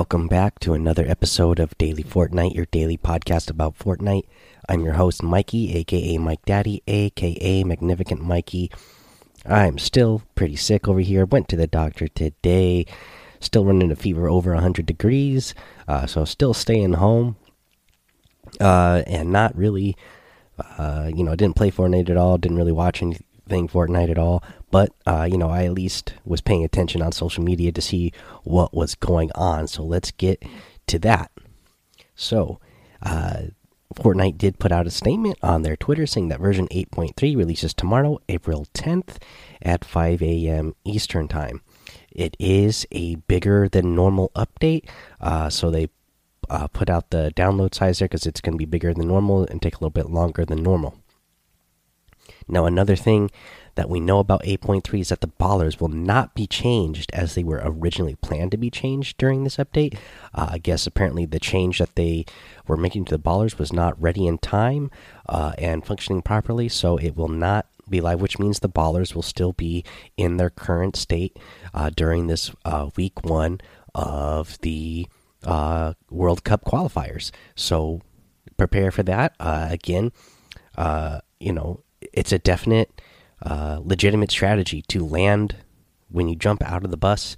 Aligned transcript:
Welcome 0.00 0.28
back 0.28 0.58
to 0.60 0.72
another 0.72 1.04
episode 1.06 1.60
of 1.60 1.76
Daily 1.76 2.02
Fortnite, 2.02 2.54
your 2.54 2.64
daily 2.64 2.96
podcast 2.96 3.50
about 3.50 3.78
Fortnite. 3.78 4.24
I'm 4.66 4.82
your 4.82 4.94
host, 4.94 5.22
Mikey, 5.22 5.76
aka 5.76 6.16
Mike 6.16 6.42
Daddy, 6.46 6.82
aka 6.86 7.64
Magnificent 7.64 8.22
Mikey. 8.22 8.70
I'm 9.44 9.76
still 9.76 10.22
pretty 10.34 10.56
sick 10.56 10.88
over 10.88 11.00
here. 11.00 11.26
Went 11.26 11.50
to 11.50 11.56
the 11.56 11.66
doctor 11.66 12.08
today. 12.08 12.86
Still 13.40 13.66
running 13.66 13.92
a 13.92 13.94
fever 13.94 14.26
over 14.26 14.54
100 14.54 14.86
degrees. 14.86 15.54
Uh, 15.86 16.06
so, 16.06 16.24
still 16.24 16.54
staying 16.54 16.94
home. 16.94 17.36
Uh, 18.58 19.02
and 19.06 19.30
not 19.30 19.54
really, 19.54 19.98
uh, 20.78 21.10
you 21.14 21.22
know, 21.22 21.36
didn't 21.36 21.56
play 21.56 21.70
Fortnite 21.70 22.08
at 22.08 22.16
all. 22.16 22.38
Didn't 22.38 22.56
really 22.56 22.72
watch 22.72 23.02
anything 23.50 23.68
Fortnite 23.68 24.10
at 24.10 24.18
all. 24.18 24.42
But, 24.70 24.90
uh, 25.06 25.28
you 25.30 25.38
know, 25.38 25.50
I 25.50 25.64
at 25.64 25.72
least 25.72 26.14
was 26.24 26.40
paying 26.40 26.64
attention 26.64 27.02
on 27.02 27.12
social 27.12 27.42
media 27.42 27.72
to 27.72 27.80
see 27.80 28.12
what 28.44 28.74
was 28.74 28.94
going 28.94 29.30
on. 29.34 29.66
So, 29.66 29.82
let's 29.82 30.10
get 30.10 30.42
to 30.86 30.98
that. 31.00 31.30
So, 32.14 32.60
uh, 33.02 33.42
Fortnite 33.94 34.38
did 34.38 34.58
put 34.58 34.70
out 34.70 34.86
a 34.86 34.90
statement 34.90 35.36
on 35.42 35.62
their 35.62 35.76
Twitter 35.76 36.06
saying 36.06 36.28
that 36.28 36.40
version 36.40 36.68
8.3 36.68 37.36
releases 37.36 37.74
tomorrow, 37.74 38.20
April 38.28 38.66
10th 38.72 39.16
at 39.60 39.84
5 39.84 40.22
a.m. 40.22 40.74
Eastern 40.84 41.26
Time. 41.26 41.60
It 42.12 42.36
is 42.38 42.86
a 42.92 43.16
bigger 43.16 43.68
than 43.68 43.94
normal 43.94 44.30
update, 44.36 44.88
uh, 45.20 45.48
so 45.50 45.70
they 45.70 45.88
uh, 46.48 46.66
put 46.68 46.88
out 46.90 47.10
the 47.10 47.32
download 47.34 47.74
size 47.74 47.98
there 47.98 48.08
because 48.08 48.26
it's 48.26 48.40
going 48.40 48.54
to 48.54 48.58
be 48.58 48.64
bigger 48.64 48.92
than 48.94 49.08
normal 49.08 49.44
and 49.44 49.60
take 49.60 49.74
a 49.74 49.78
little 49.78 49.90
bit 49.90 50.10
longer 50.10 50.44
than 50.44 50.62
normal. 50.62 50.96
Now, 52.48 52.66
another 52.66 52.96
thing 52.96 53.30
that 53.74 53.88
we 53.88 54.00
know 54.00 54.18
about 54.18 54.42
8.3 54.42 55.00
is 55.00 55.08
that 55.08 55.20
the 55.20 55.28
ballers 55.28 55.80
will 55.80 55.88
not 55.88 56.34
be 56.34 56.46
changed 56.46 57.10
as 57.12 57.34
they 57.34 57.44
were 57.44 57.62
originally 57.64 58.16
planned 58.16 58.50
to 58.50 58.56
be 58.56 58.70
changed 58.70 59.16
during 59.16 59.44
this 59.44 59.56
update. 59.56 59.96
Uh, 60.34 60.48
I 60.50 60.58
guess 60.58 60.86
apparently 60.86 61.24
the 61.24 61.40
change 61.40 61.78
that 61.78 61.94
they 61.94 62.26
were 62.66 62.76
making 62.76 63.06
to 63.06 63.16
the 63.16 63.22
ballers 63.22 63.58
was 63.58 63.72
not 63.72 64.00
ready 64.00 64.26
in 64.26 64.38
time 64.38 64.90
uh, 65.28 65.52
and 65.58 65.84
functioning 65.84 66.22
properly, 66.22 66.68
so 66.68 66.96
it 66.96 67.16
will 67.16 67.28
not 67.28 67.66
be 67.88 68.00
live, 68.00 68.20
which 68.20 68.38
means 68.38 68.60
the 68.60 68.68
ballers 68.68 69.14
will 69.14 69.22
still 69.22 69.52
be 69.52 69.84
in 70.16 70.36
their 70.36 70.50
current 70.50 70.96
state 70.96 71.36
uh, 71.74 71.90
during 71.90 72.26
this 72.26 72.52
uh, 72.64 72.90
week 72.96 73.24
one 73.24 73.60
of 73.94 74.58
the 74.60 75.06
uh, 75.44 75.94
World 76.10 76.44
Cup 76.44 76.64
qualifiers. 76.64 77.30
So 77.56 78.00
prepare 78.56 78.90
for 78.90 79.02
that. 79.04 79.34
Uh, 79.40 79.68
again, 79.70 80.12
you 81.40 81.52
know, 81.52 81.82
it's 82.12 82.32
a 82.32 82.38
definite 82.38 83.00
uh, 83.42 83.80
legitimate 83.82 84.30
strategy 84.30 84.82
to 84.88 85.04
land 85.04 85.56
when 86.08 86.28
you 86.28 86.36
jump 86.36 86.62
out 86.62 86.84
of 86.84 86.90
the 86.90 86.96
bus 86.96 87.36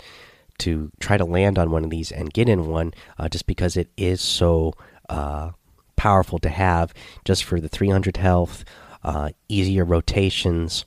to 0.58 0.90
try 1.00 1.16
to 1.16 1.24
land 1.24 1.58
on 1.58 1.70
one 1.70 1.84
of 1.84 1.90
these 1.90 2.12
and 2.12 2.32
get 2.32 2.48
in 2.48 2.66
one 2.66 2.92
uh, 3.18 3.28
just 3.28 3.46
because 3.46 3.76
it 3.76 3.88
is 3.96 4.20
so 4.20 4.72
uh, 5.08 5.50
powerful 5.96 6.38
to 6.38 6.48
have 6.48 6.92
just 7.24 7.44
for 7.44 7.60
the 7.60 7.68
300 7.68 8.16
health 8.16 8.64
uh, 9.04 9.30
easier 9.48 9.84
rotations. 9.84 10.84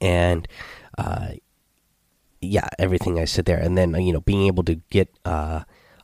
And 0.00 0.48
uh, 0.96 1.32
yeah 2.40 2.68
everything 2.78 3.18
i 3.18 3.24
said 3.24 3.44
there. 3.46 3.58
And 3.58 3.76
then 3.76 3.94
you 3.94 4.12
know 4.12 4.20
being 4.20 4.46
able 4.46 4.64
to 4.64 4.76
get 4.90 5.08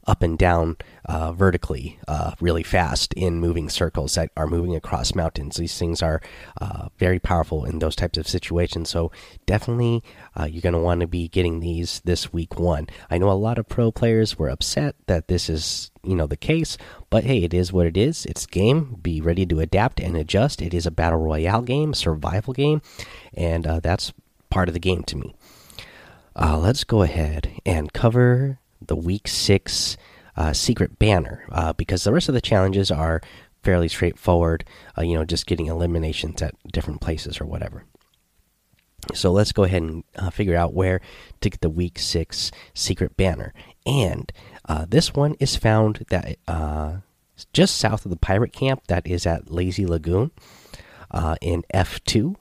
up 0.07 0.23
and 0.23 0.39
down 0.39 0.77
uh, 1.05 1.33
vertically 1.33 1.99
uh, 2.09 2.33
really 2.41 2.63
fast 2.63 3.13
in 3.15 3.41
moving 3.41 3.69
circles 3.69 4.15
that 4.15 4.31
are 4.37 4.47
moving 4.47 4.75
across 4.75 5.15
mountains. 5.15 5.57
These 5.57 5.79
things 5.79 6.03
are 6.03 6.21
uh, 6.61 6.89
very 6.99 7.19
powerful 7.19 7.65
in 7.65 7.79
those 7.79 7.97
types 7.97 8.19
of 8.19 8.29
situations. 8.29 8.91
So 8.91 9.11
definitely, 9.47 10.03
uh, 10.39 10.45
you're 10.45 10.63
going 10.63 10.75
to 10.75 10.79
want 10.79 11.01
to 11.01 11.07
be 11.07 11.29
getting 11.29 11.61
these 11.61 12.01
this 12.05 12.33
week 12.33 12.59
one. 12.59 12.89
I 13.11 13.19
know 13.19 13.31
a 13.31 13.33
lot 13.33 13.59
of 13.59 13.69
pro 13.69 13.91
players 13.91 14.39
were 14.39 14.49
upset 14.49 14.95
that 15.07 15.29
this 15.29 15.49
is 15.49 15.91
you 16.03 16.15
know 16.15 16.27
the 16.27 16.37
case, 16.37 16.79
but 17.11 17.25
hey, 17.25 17.43
it 17.43 17.53
is 17.53 17.73
what 17.73 17.87
it 17.87 17.97
is. 17.97 18.25
It's 18.27 18.47
game. 18.47 18.97
Be 19.03 19.21
ready 19.21 19.45
to 19.47 19.61
adapt 19.61 20.01
and 20.01 20.17
adjust. 20.17 20.63
It 20.63 20.73
is 20.73 20.87
a 20.87 20.91
battle 20.91 21.19
royale 21.19 21.63
game, 21.63 21.93
survival 21.93 22.55
game, 22.55 22.81
and 23.35 23.67
uh, 23.67 23.81
that's 23.81 24.13
part 24.49 24.69
of 24.69 24.75
the 24.75 24.81
game 24.81 25.03
to 25.05 25.17
me. 25.17 25.35
Uh, 26.35 26.57
let's 26.57 26.85
go 26.85 27.03
ahead 27.03 27.61
and 27.67 27.93
cover 27.93 28.60
the 28.91 28.97
week 28.97 29.29
six 29.29 29.97
uh, 30.37 30.53
secret 30.53 30.99
banner 30.99 31.47
uh, 31.53 31.73
because 31.73 32.03
the 32.03 32.13
rest 32.13 32.29
of 32.29 32.35
the 32.35 32.41
challenges 32.41 32.91
are 32.91 33.23
fairly 33.63 33.87
straightforward. 33.87 34.65
Uh, 34.99 35.03
you 35.03 35.15
know, 35.15 35.25
just 35.25 35.47
getting 35.47 35.67
eliminations 35.67 36.43
at 36.43 36.57
different 36.73 37.01
places 37.01 37.41
or 37.41 37.47
whatever. 37.47 37.85
So 39.15 39.31
let's 39.31 39.53
go 39.53 39.63
ahead 39.63 39.83
and 39.83 40.03
uh, 40.17 40.31
figure 40.31 40.57
out 40.57 40.75
where 40.75 41.01
to 41.41 41.51
get 41.51 41.61
the 41.61 41.71
week 41.71 42.01
six 42.01 42.51
secret 42.75 43.17
banner. 43.17 43.55
And 43.87 44.33
uh, 44.69 44.87
this 44.89 45.15
one 45.15 45.37
is 45.39 45.55
found 45.55 46.05
that 46.11 46.37
uh, 46.49 46.97
just 47.53 47.77
south 47.79 48.05
of 48.05 48.11
the 48.11 48.17
pirate 48.17 48.53
camp 48.53 48.89
that 48.89 49.07
is 49.07 49.25
at 49.25 49.53
Lazy 49.53 49.87
Lagoon 49.87 50.33
in 51.41 51.63
F2. 51.73 52.35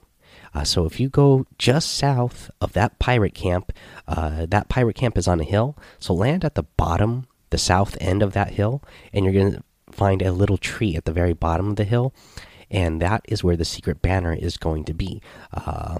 Uh, 0.54 0.64
so 0.64 0.84
if 0.84 0.98
you 0.98 1.08
go 1.08 1.46
just 1.58 1.94
south 1.94 2.50
of 2.60 2.72
that 2.72 2.98
pirate 2.98 3.34
camp, 3.34 3.72
uh, 4.08 4.46
that 4.46 4.68
pirate 4.68 4.96
camp 4.96 5.16
is 5.16 5.28
on 5.28 5.40
a 5.40 5.44
hill. 5.44 5.76
So 5.98 6.12
land 6.14 6.44
at 6.44 6.54
the 6.54 6.64
bottom, 6.64 7.26
the 7.50 7.58
south 7.58 7.96
end 8.00 8.22
of 8.22 8.32
that 8.32 8.50
hill, 8.50 8.82
and 9.12 9.24
you're 9.24 9.34
going 9.34 9.52
to 9.52 9.62
find 9.90 10.22
a 10.22 10.32
little 10.32 10.58
tree 10.58 10.96
at 10.96 11.04
the 11.04 11.12
very 11.12 11.32
bottom 11.32 11.70
of 11.70 11.76
the 11.76 11.84
hill, 11.84 12.12
and 12.70 13.00
that 13.02 13.24
is 13.28 13.44
where 13.44 13.56
the 13.56 13.64
secret 13.64 14.02
banner 14.02 14.32
is 14.32 14.56
going 14.56 14.84
to 14.84 14.94
be. 14.94 15.20
Uh, 15.52 15.98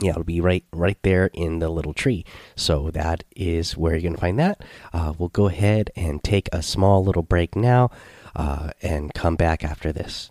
yeah, 0.00 0.10
it'll 0.10 0.24
be 0.24 0.40
right 0.40 0.64
right 0.72 0.98
there 1.02 1.30
in 1.32 1.58
the 1.58 1.70
little 1.70 1.94
tree. 1.94 2.24
So 2.54 2.90
that 2.90 3.24
is 3.34 3.76
where 3.76 3.94
you're 3.94 4.02
gonna 4.10 4.20
find 4.20 4.38
that. 4.38 4.62
Uh, 4.92 5.14
we'll 5.16 5.30
go 5.30 5.48
ahead 5.48 5.90
and 5.96 6.22
take 6.22 6.48
a 6.52 6.62
small 6.62 7.02
little 7.02 7.22
break 7.22 7.56
now, 7.56 7.90
uh, 8.34 8.70
and 8.82 9.14
come 9.14 9.36
back 9.36 9.64
after 9.64 9.92
this. 9.92 10.30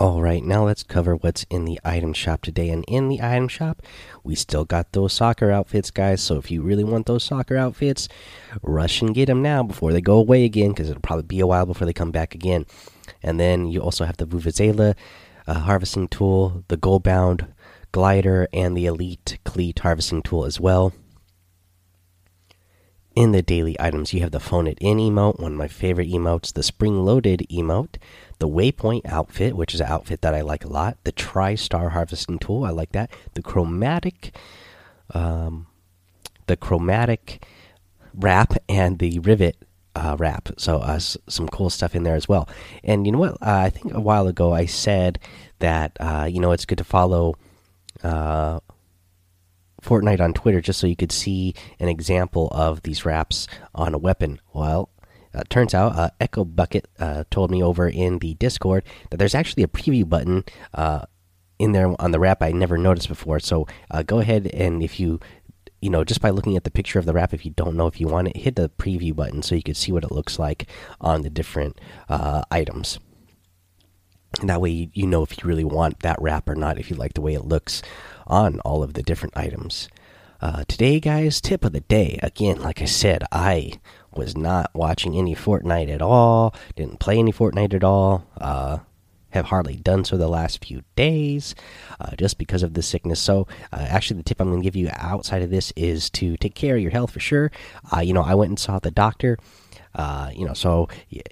All 0.00 0.22
right, 0.22 0.44
now 0.44 0.64
let's 0.64 0.84
cover 0.84 1.16
what's 1.16 1.44
in 1.50 1.64
the 1.64 1.80
item 1.84 2.12
shop 2.12 2.42
today. 2.42 2.68
And 2.68 2.84
in 2.86 3.08
the 3.08 3.20
item 3.20 3.48
shop, 3.48 3.82
we 4.22 4.36
still 4.36 4.64
got 4.64 4.92
those 4.92 5.12
soccer 5.12 5.50
outfits, 5.50 5.90
guys. 5.90 6.22
So 6.22 6.36
if 6.36 6.52
you 6.52 6.62
really 6.62 6.84
want 6.84 7.06
those 7.06 7.24
soccer 7.24 7.56
outfits, 7.56 8.08
rush 8.62 9.02
and 9.02 9.12
get 9.12 9.26
them 9.26 9.42
now 9.42 9.64
before 9.64 9.92
they 9.92 10.00
go 10.00 10.18
away 10.18 10.44
again, 10.44 10.68
because 10.68 10.88
it'll 10.88 11.02
probably 11.02 11.24
be 11.24 11.40
a 11.40 11.48
while 11.48 11.66
before 11.66 11.84
they 11.84 11.92
come 11.92 12.12
back 12.12 12.36
again. 12.36 12.64
And 13.24 13.40
then 13.40 13.66
you 13.66 13.80
also 13.80 14.04
have 14.04 14.18
the 14.18 14.26
Vuvuzela 14.26 14.94
uh, 15.48 15.54
harvesting 15.54 16.06
tool, 16.06 16.62
the 16.68 16.76
Goalbound 16.76 17.48
glider, 17.90 18.46
and 18.52 18.76
the 18.76 18.86
Elite 18.86 19.40
Cleat 19.44 19.80
harvesting 19.80 20.22
tool 20.22 20.44
as 20.44 20.60
well. 20.60 20.92
In 23.18 23.32
the 23.32 23.42
daily 23.42 23.74
items, 23.80 24.14
you 24.14 24.20
have 24.20 24.30
the 24.30 24.38
Phone 24.38 24.68
It 24.68 24.78
In 24.80 24.98
emote, 24.98 25.40
one 25.40 25.50
of 25.50 25.58
my 25.58 25.66
favorite 25.66 26.06
emotes, 26.06 26.52
the 26.52 26.62
Spring 26.62 27.04
Loaded 27.04 27.44
emote, 27.50 27.96
the 28.38 28.46
Waypoint 28.46 29.06
outfit, 29.06 29.56
which 29.56 29.74
is 29.74 29.80
an 29.80 29.88
outfit 29.88 30.20
that 30.20 30.36
I 30.36 30.40
like 30.40 30.64
a 30.64 30.68
lot, 30.68 30.98
the 31.02 31.10
Tri 31.10 31.56
Star 31.56 31.88
Harvesting 31.88 32.38
Tool, 32.38 32.62
I 32.62 32.70
like 32.70 32.92
that, 32.92 33.10
the 33.34 33.42
Chromatic, 33.42 34.36
um, 35.14 35.66
the 36.46 36.56
Chromatic 36.56 37.44
Wrap, 38.14 38.52
and 38.68 39.00
the 39.00 39.18
Rivet 39.18 39.56
uh, 39.96 40.14
wrap. 40.16 40.50
So 40.56 40.78
uh, 40.78 41.00
some 41.00 41.48
cool 41.48 41.70
stuff 41.70 41.96
in 41.96 42.04
there 42.04 42.14
as 42.14 42.28
well. 42.28 42.48
And 42.84 43.04
you 43.04 43.10
know 43.10 43.18
what? 43.18 43.32
Uh, 43.42 43.62
I 43.64 43.70
think 43.70 43.92
a 43.94 44.00
while 44.00 44.28
ago 44.28 44.52
I 44.52 44.66
said 44.66 45.18
that 45.58 45.96
uh, 45.98 46.28
you 46.30 46.38
know 46.38 46.52
it's 46.52 46.64
good 46.64 46.78
to 46.78 46.84
follow 46.84 47.34
uh, 48.04 48.60
Fortnite 49.88 50.20
on 50.20 50.34
Twitter 50.34 50.60
just 50.60 50.78
so 50.78 50.86
you 50.86 50.96
could 50.96 51.12
see 51.12 51.54
an 51.80 51.88
example 51.88 52.48
of 52.52 52.82
these 52.82 53.06
wraps 53.06 53.48
on 53.74 53.94
a 53.94 53.98
weapon. 53.98 54.38
Well, 54.52 54.90
uh, 55.34 55.44
turns 55.48 55.72
out 55.72 55.96
uh, 55.96 56.10
Echo 56.20 56.44
Bucket 56.44 56.88
uh, 56.98 57.24
told 57.30 57.50
me 57.50 57.62
over 57.62 57.88
in 57.88 58.18
the 58.18 58.34
Discord 58.34 58.84
that 59.10 59.16
there's 59.16 59.34
actually 59.34 59.62
a 59.62 59.68
preview 59.68 60.06
button 60.06 60.44
uh, 60.74 61.06
in 61.58 61.72
there 61.72 61.94
on 62.00 62.10
the 62.10 62.20
wrap 62.20 62.42
I 62.42 62.52
never 62.52 62.76
noticed 62.76 63.08
before. 63.08 63.40
So 63.40 63.66
uh, 63.90 64.02
go 64.02 64.18
ahead 64.18 64.46
and 64.48 64.82
if 64.82 65.00
you 65.00 65.20
you 65.80 65.90
know 65.90 66.04
just 66.04 66.20
by 66.20 66.30
looking 66.30 66.56
at 66.56 66.64
the 66.64 66.70
picture 66.70 66.98
of 66.98 67.06
the 67.06 67.14
wrap, 67.14 67.32
if 67.32 67.46
you 67.46 67.52
don't 67.52 67.76
know 67.76 67.86
if 67.86 67.98
you 67.98 68.08
want 68.08 68.28
it, 68.28 68.36
hit 68.36 68.56
the 68.56 68.68
preview 68.68 69.16
button 69.16 69.42
so 69.42 69.54
you 69.54 69.62
can 69.62 69.74
see 69.74 69.92
what 69.92 70.04
it 70.04 70.12
looks 70.12 70.38
like 70.38 70.66
on 71.00 71.22
the 71.22 71.30
different 71.30 71.80
uh, 72.10 72.42
items. 72.50 72.98
And 74.40 74.50
that 74.50 74.60
way 74.60 74.90
you 74.92 75.06
know 75.06 75.22
if 75.22 75.38
you 75.38 75.48
really 75.48 75.64
want 75.64 76.00
that 76.00 76.20
wrap 76.20 76.48
or 76.48 76.54
not, 76.54 76.78
if 76.78 76.90
you 76.90 76.96
like 76.96 77.14
the 77.14 77.22
way 77.22 77.32
it 77.32 77.46
looks 77.46 77.82
on 78.28 78.60
all 78.60 78.82
of 78.82 78.94
the 78.94 79.02
different 79.02 79.36
items. 79.36 79.88
Uh, 80.40 80.62
today, 80.68 81.00
guys, 81.00 81.40
tip 81.40 81.64
of 81.64 81.72
the 81.72 81.80
day. 81.80 82.20
Again, 82.22 82.60
like 82.60 82.80
I 82.80 82.84
said, 82.84 83.24
I 83.32 83.72
was 84.14 84.36
not 84.36 84.70
watching 84.72 85.16
any 85.16 85.34
Fortnite 85.34 85.92
at 85.92 86.00
all. 86.00 86.54
Didn't 86.76 87.00
play 87.00 87.18
any 87.18 87.32
Fortnite 87.32 87.74
at 87.74 87.82
all. 87.82 88.24
Uh, 88.40 88.78
have 89.30 89.46
hardly 89.46 89.76
done 89.76 90.04
so 90.04 90.16
the 90.16 90.28
last 90.28 90.64
few 90.64 90.82
days 90.96 91.54
uh, 92.00 92.14
just 92.16 92.38
because 92.38 92.62
of 92.62 92.74
the 92.74 92.82
sickness. 92.82 93.20
So, 93.20 93.46
uh, 93.72 93.86
actually, 93.88 94.18
the 94.18 94.22
tip 94.22 94.40
I'm 94.40 94.48
going 94.48 94.60
to 94.60 94.64
give 94.64 94.76
you 94.76 94.90
outside 94.94 95.42
of 95.42 95.50
this 95.50 95.72
is 95.76 96.08
to 96.10 96.36
take 96.36 96.54
care 96.54 96.76
of 96.76 96.82
your 96.82 96.92
health 96.92 97.10
for 97.10 97.20
sure. 97.20 97.50
Uh, 97.94 98.00
you 98.00 98.12
know, 98.12 98.22
I 98.22 98.34
went 98.34 98.50
and 98.50 98.58
saw 98.58 98.78
the 98.78 98.90
doctor. 98.90 99.38
Uh, 99.94 100.30
you 100.34 100.46
know, 100.46 100.54
so 100.54 100.88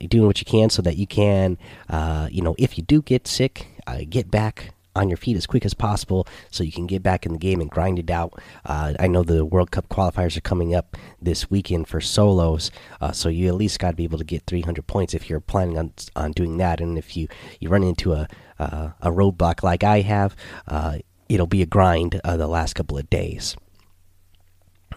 doing 0.08 0.26
what 0.26 0.40
you 0.40 0.44
can 0.44 0.70
so 0.70 0.82
that 0.82 0.96
you 0.96 1.06
can, 1.06 1.56
uh, 1.88 2.28
you 2.32 2.42
know, 2.42 2.56
if 2.58 2.76
you 2.76 2.82
do 2.82 3.00
get 3.00 3.28
sick, 3.28 3.69
uh, 3.87 4.00
get 4.08 4.31
back 4.31 4.72
on 4.96 5.08
your 5.08 5.16
feet 5.16 5.37
as 5.37 5.46
quick 5.46 5.64
as 5.64 5.75
possible 5.75 6.26
so 6.50 6.64
you 6.64 6.72
can 6.72 6.87
get 6.87 7.02
back 7.02 7.26
in 7.26 7.32
the 7.32 7.38
game 7.38 7.60
and 7.60 7.70
grind 7.70 7.98
it 7.98 8.10
out. 8.10 8.32
Uh, 8.64 8.94
I 8.98 9.06
know 9.06 9.22
the 9.22 9.44
World 9.44 9.70
Cup 9.70 9.88
qualifiers 9.88 10.37
are 10.37 10.40
coming 10.40 10.75
up 10.75 10.96
this 11.20 11.50
weekend 11.50 11.88
for 11.88 12.00
solos, 12.00 12.70
uh, 13.00 13.12
so 13.12 13.28
you 13.28 13.48
at 13.48 13.54
least 13.54 13.78
got 13.78 13.90
to 13.90 13.96
be 13.96 14.04
able 14.04 14.19
to 14.19 14.25
get 14.25 14.44
300 14.46 14.87
points 14.87 15.14
if 15.14 15.28
you're 15.28 15.40
planning 15.40 15.78
on 15.78 15.93
on 16.14 16.32
doing 16.32 16.56
that. 16.58 16.81
And 16.81 16.98
if 16.98 17.16
you 17.16 17.28
you 17.60 17.69
run 17.69 17.82
into 17.82 18.12
a 18.12 18.28
uh, 18.58 18.90
a 19.00 19.10
roadblock 19.10 19.62
like 19.62 19.84
I 19.84 20.00
have, 20.00 20.34
uh, 20.66 20.99
it'll 21.28 21.46
be 21.46 21.62
a 21.62 21.66
grind 21.66 22.20
uh, 22.25 22.37
the 22.37 22.46
last 22.46 22.75
couple 22.75 22.99
of 22.99 23.08
days. 23.10 23.56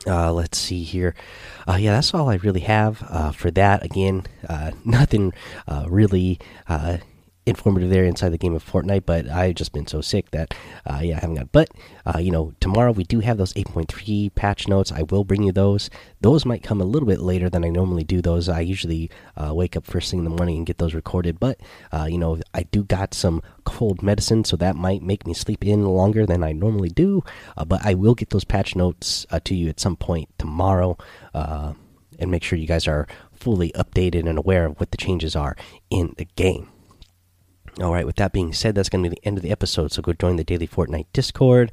Uh, 0.07 0.31
let's 0.31 0.57
see 0.57 0.83
here. 0.83 1.13
Uh, 1.67 1.75
yeah, 1.75 1.91
that's 1.91 2.13
all 2.13 2.29
I 2.29 2.35
really 2.35 2.61
have 2.61 3.03
uh, 3.09 3.31
for 3.31 3.51
that. 3.51 3.83
Again, 3.83 4.25
uh, 4.47 4.71
nothing 4.85 5.33
really 5.87 6.39
informative 7.49 7.89
there 7.89 8.05
inside 8.05 8.29
the 8.29 8.37
game 8.37 8.55
of 8.55 8.63
Fortnite, 8.63 9.05
but 9.05 9.27
I've 9.27 9.55
just 9.55 9.73
been 9.73 9.87
so 9.87 10.01
sick 10.01 10.31
that, 10.31 10.53
uh, 10.85 10.99
yeah, 11.03 11.17
I 11.17 11.19
haven't 11.19 11.35
got. 11.35 11.51
But, 11.51 11.69
uh, 12.05 12.19
you 12.19 12.31
know, 12.31 12.53
tomorrow 12.59 12.91
we 12.91 13.03
do 13.03 13.19
have 13.19 13.37
those 13.37 13.53
8.3 13.53 14.33
patch 14.35 14.67
notes. 14.67 14.91
I 14.91 15.03
will 15.03 15.23
bring 15.23 15.43
you 15.43 15.51
those. 15.51 15.89
Those 16.21 16.45
might 16.45 16.63
come 16.63 16.79
a 16.79 16.85
little 16.85 17.07
bit 17.07 17.19
later 17.19 17.49
than 17.49 17.65
I 17.65 17.69
normally 17.69 18.03
do 18.03 18.21
those. 18.21 18.47
I 18.47 18.61
usually 18.61 19.09
uh, 19.35 19.53
wake 19.53 19.75
up 19.75 19.85
first 19.85 20.11
thing 20.11 20.19
in 20.19 20.23
the 20.23 20.29
morning 20.29 20.57
and 20.57 20.65
get 20.65 20.77
those 20.77 20.93
recorded. 20.93 21.39
But, 21.39 21.59
uh, 21.91 22.07
you 22.09 22.17
know, 22.17 22.39
I 22.53 22.63
do 22.63 22.83
got 22.83 23.13
some 23.13 23.41
cold 23.65 24.01
medicine, 24.01 24.43
so 24.45 24.55
that 24.57 24.75
might 24.75 25.01
make 25.01 25.27
me 25.27 25.33
sleep 25.33 25.65
in 25.65 25.85
longer 25.85 26.25
than 26.25 26.43
I 26.43 26.51
normally 26.53 26.89
do. 26.89 27.23
Uh, 27.57 27.65
but 27.65 27.85
I 27.85 27.93
will 27.93 28.15
get 28.15 28.29
those 28.29 28.45
patch 28.45 28.75
notes 28.75 29.25
uh, 29.31 29.39
to 29.45 29.55
you 29.55 29.69
at 29.69 29.79
some 29.79 29.95
point 29.95 30.29
tomorrow 30.37 30.97
and 32.19 32.29
make 32.29 32.43
sure 32.43 32.59
you 32.59 32.67
guys 32.67 32.87
are 32.87 33.07
fully 33.33 33.71
updated 33.71 34.27
and 34.27 34.37
aware 34.37 34.65
of 34.65 34.79
what 34.79 34.91
the 34.91 34.97
changes 34.97 35.35
are 35.35 35.55
in 35.89 36.13
the 36.17 36.27
game. 36.35 36.69
All 37.81 37.93
right, 37.93 38.05
with 38.05 38.17
that 38.17 38.33
being 38.33 38.53
said, 38.53 38.75
that's 38.75 38.89
going 38.89 39.03
to 39.03 39.09
be 39.09 39.15
the 39.15 39.27
end 39.27 39.37
of 39.37 39.43
the 39.43 39.51
episode. 39.51 39.91
So 39.91 40.01
go 40.01 40.13
join 40.13 40.35
the 40.35 40.43
Daily 40.43 40.67
Fortnite 40.67 41.07
Discord. 41.13 41.71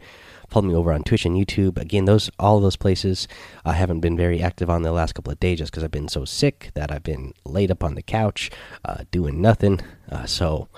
Follow 0.48 0.68
me 0.68 0.74
over 0.74 0.92
on 0.92 1.02
Twitch 1.02 1.24
and 1.24 1.36
YouTube. 1.36 1.78
Again, 1.78 2.04
those 2.04 2.30
all 2.38 2.60
those 2.60 2.76
places 2.76 3.26
I 3.64 3.72
haven't 3.72 4.00
been 4.00 4.16
very 4.16 4.40
active 4.40 4.70
on 4.70 4.82
the 4.82 4.92
last 4.92 5.14
couple 5.14 5.32
of 5.32 5.40
days 5.40 5.58
just 5.58 5.72
because 5.72 5.82
I've 5.82 5.90
been 5.90 6.08
so 6.08 6.24
sick 6.24 6.70
that 6.74 6.92
I've 6.92 7.02
been 7.02 7.32
laid 7.44 7.70
up 7.70 7.82
on 7.82 7.96
the 7.96 8.02
couch 8.02 8.50
uh, 8.84 9.04
doing 9.10 9.40
nothing. 9.40 9.80
Uh, 10.10 10.26
so, 10.26 10.68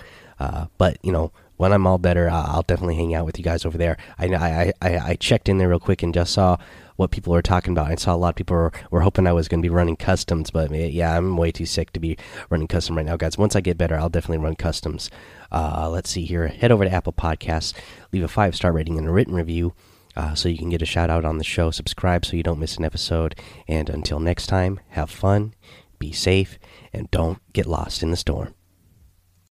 uh, 0.40 0.66
but 0.78 0.96
you 1.02 1.12
know, 1.12 1.32
when 1.58 1.72
I'm 1.72 1.86
all 1.86 1.98
better, 1.98 2.30
I'll 2.30 2.62
definitely 2.62 2.96
hang 2.96 3.14
out 3.14 3.26
with 3.26 3.38
you 3.38 3.44
guys 3.44 3.66
over 3.66 3.76
there. 3.76 3.98
I 4.18 4.26
I 4.34 4.72
I, 4.80 4.98
I 5.10 5.14
checked 5.16 5.48
in 5.48 5.58
there 5.58 5.68
real 5.68 5.78
quick 5.78 6.02
and 6.02 6.14
just 6.14 6.32
saw 6.32 6.56
what 6.98 7.12
people 7.12 7.32
were 7.32 7.42
talking 7.42 7.72
about. 7.72 7.90
I 7.90 7.94
saw 7.94 8.14
a 8.14 8.16
lot 8.16 8.30
of 8.30 8.34
people 8.34 8.56
were, 8.56 8.72
were 8.90 9.02
hoping 9.02 9.26
I 9.26 9.32
was 9.32 9.46
going 9.46 9.62
to 9.62 9.66
be 9.66 9.72
running 9.72 9.96
customs, 9.96 10.50
but 10.50 10.72
yeah, 10.72 11.16
I'm 11.16 11.36
way 11.36 11.52
too 11.52 11.64
sick 11.64 11.92
to 11.92 12.00
be 12.00 12.18
running 12.50 12.66
custom 12.66 12.96
right 12.96 13.06
now, 13.06 13.16
guys. 13.16 13.38
Once 13.38 13.54
I 13.54 13.60
get 13.60 13.78
better, 13.78 13.96
I'll 13.96 14.08
definitely 14.08 14.44
run 14.44 14.56
customs. 14.56 15.08
Uh, 15.52 15.88
let's 15.88 16.10
see 16.10 16.24
here. 16.24 16.48
Head 16.48 16.72
over 16.72 16.84
to 16.84 16.90
Apple 16.90 17.12
Podcasts, 17.12 17.72
leave 18.12 18.24
a 18.24 18.28
five 18.28 18.56
star 18.56 18.72
rating 18.72 18.98
and 18.98 19.06
a 19.06 19.12
written 19.12 19.34
review. 19.34 19.74
Uh, 20.16 20.34
so 20.34 20.48
you 20.48 20.58
can 20.58 20.70
get 20.70 20.82
a 20.82 20.86
shout 20.86 21.10
out 21.10 21.24
on 21.24 21.38
the 21.38 21.44
show. 21.44 21.70
Subscribe 21.70 22.26
so 22.26 22.36
you 22.36 22.42
don't 22.42 22.58
miss 22.58 22.76
an 22.76 22.84
episode. 22.84 23.36
And 23.68 23.88
until 23.88 24.18
next 24.18 24.48
time, 24.48 24.80
have 24.88 25.10
fun, 25.10 25.54
be 26.00 26.10
safe, 26.10 26.58
and 26.92 27.08
don't 27.12 27.38
get 27.52 27.66
lost 27.66 28.02
in 28.02 28.10
the 28.10 28.16
storm. 28.16 28.57